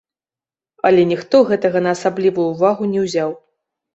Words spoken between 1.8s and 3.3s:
на асаблівую ўвагу не ўзяў.